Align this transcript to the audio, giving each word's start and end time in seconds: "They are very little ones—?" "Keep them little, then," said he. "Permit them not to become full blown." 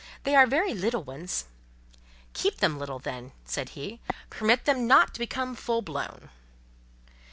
"They 0.23 0.33
are 0.33 0.47
very 0.47 0.73
little 0.73 1.03
ones—?" 1.03 1.45
"Keep 2.33 2.57
them 2.57 2.79
little, 2.79 2.97
then," 2.97 3.33
said 3.45 3.69
he. 3.77 4.01
"Permit 4.31 4.65
them 4.65 4.87
not 4.87 5.13
to 5.13 5.19
become 5.19 5.55
full 5.55 5.83
blown." 5.83 6.29